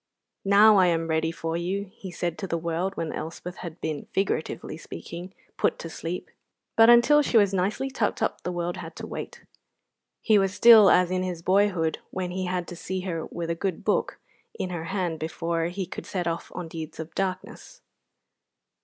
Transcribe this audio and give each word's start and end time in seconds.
"Now 0.45 0.77
I 0.77 0.87
am 0.87 1.07
ready 1.09 1.31
for 1.31 1.55
you," 1.55 1.91
he 1.93 2.09
said 2.09 2.35
to 2.39 2.47
the 2.47 2.57
world 2.57 2.97
when 2.97 3.13
Elspeth 3.13 3.57
had 3.57 3.79
been, 3.81 4.07
figuratively 4.13 4.75
speaking, 4.75 5.31
put 5.57 5.77
to 5.77 5.91
sleep; 5.91 6.31
but 6.75 6.89
until 6.89 7.21
she 7.21 7.37
was 7.37 7.53
nicely 7.53 7.91
tucked 7.91 8.19
up 8.19 8.41
the 8.41 8.51
world 8.51 8.77
had 8.77 8.95
to 8.95 9.05
wait. 9.05 9.43
He 10.23 10.39
was 10.39 10.55
still 10.55 10.89
as 10.89 11.11
in 11.11 11.21
his 11.21 11.43
boyhood, 11.43 11.99
when 12.09 12.31
he 12.31 12.45
had 12.45 12.67
to 12.69 12.75
see 12.75 13.01
her 13.01 13.27
with 13.27 13.51
a 13.51 13.53
good 13.53 13.83
book 13.85 14.17
in 14.57 14.71
her 14.71 14.85
hand 14.85 15.19
before 15.19 15.65
he 15.65 15.85
could 15.85 16.07
set 16.07 16.25
off 16.25 16.51
on 16.55 16.67
deeds 16.67 16.99
of 16.99 17.13
darkness. 17.13 17.83